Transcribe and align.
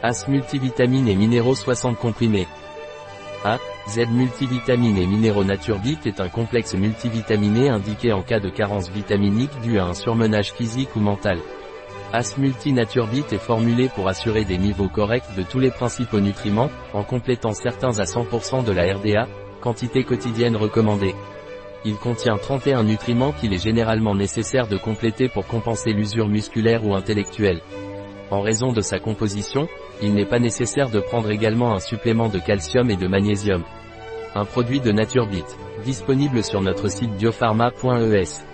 AS 0.00 0.28
multivitamines 0.28 1.08
et 1.08 1.16
minéraux 1.16 1.56
60 1.56 1.98
comprimés. 1.98 2.46
A, 3.44 3.58
Z 3.88 4.06
multivitamines 4.10 4.96
et 4.96 5.06
minéraux 5.06 5.42
Naturbit 5.42 5.98
est 6.06 6.20
un 6.20 6.28
complexe 6.28 6.74
multivitaminé 6.74 7.68
indiqué 7.68 8.12
en 8.12 8.22
cas 8.22 8.38
de 8.38 8.48
carence 8.48 8.90
vitaminique 8.90 9.60
due 9.60 9.80
à 9.80 9.86
un 9.86 9.94
surmenage 9.94 10.52
physique 10.52 10.94
ou 10.94 11.00
mental. 11.00 11.38
AS 12.12 12.38
Multi 12.38 12.72
Naturbit 12.72 13.24
est 13.32 13.38
formulé 13.38 13.88
pour 13.88 14.08
assurer 14.08 14.44
des 14.44 14.56
niveaux 14.56 14.88
corrects 14.88 15.34
de 15.36 15.42
tous 15.42 15.58
les 15.58 15.70
principaux 15.70 16.20
nutriments, 16.20 16.70
en 16.94 17.02
complétant 17.02 17.52
certains 17.52 17.98
à 17.98 18.04
100% 18.04 18.64
de 18.64 18.72
la 18.72 18.94
RDA, 18.94 19.26
quantité 19.60 20.04
quotidienne 20.04 20.56
recommandée. 20.56 21.14
Il 21.84 21.96
contient 21.96 22.38
31 22.38 22.84
nutriments 22.84 23.32
qu'il 23.32 23.52
est 23.52 23.62
généralement 23.62 24.14
nécessaire 24.14 24.68
de 24.68 24.78
compléter 24.78 25.28
pour 25.28 25.46
compenser 25.46 25.92
l'usure 25.92 26.28
musculaire 26.28 26.86
ou 26.86 26.94
intellectuelle. 26.94 27.60
En 28.30 28.42
raison 28.42 28.72
de 28.72 28.80
sa 28.80 28.98
composition, 28.98 29.68
il 30.02 30.14
n'est 30.14 30.26
pas 30.26 30.38
nécessaire 30.38 30.90
de 30.90 31.00
prendre 31.00 31.30
également 31.30 31.72
un 31.74 31.80
supplément 31.80 32.28
de 32.28 32.38
calcium 32.38 32.90
et 32.90 32.96
de 32.96 33.06
magnésium. 33.06 33.64
Un 34.34 34.44
produit 34.44 34.80
de 34.80 34.92
Naturebit, 34.92 35.44
disponible 35.84 36.44
sur 36.44 36.60
notre 36.60 36.88
site 36.88 37.16
biopharma.es. 37.16 38.44